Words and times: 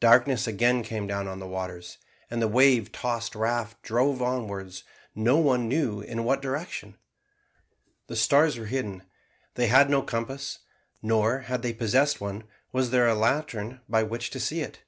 Darkness 0.00 0.46
again 0.46 0.82
came 0.82 1.06
down 1.06 1.26
on 1.26 1.38
the 1.38 1.46
waters, 1.46 1.96
and 2.30 2.42
the 2.42 2.46
wave 2.48 2.92
tossed 2.92 3.34
raft 3.34 3.80
drove 3.80 4.20
onwards 4.20 4.84
no 5.14 5.38
one 5.38 5.68
knew 5.70 6.02
in 6.02 6.22
what 6.24 6.42
direction. 6.42 6.98
The 8.06 8.16
stars 8.16 8.58
were 8.58 8.66
hidden 8.66 9.04
they 9.54 9.68
had 9.68 9.88
no 9.88 10.02
compass 10.02 10.58
nor, 11.00 11.38
had 11.38 11.62
they 11.62 11.72
possessed 11.72 12.20
one, 12.20 12.44
was 12.72 12.90
there 12.90 13.08
a 13.08 13.14
lantern 13.14 13.80
by 13.88 14.02
which 14.02 14.28
to 14.32 14.38
see 14.38 14.60
it. 14.60 14.80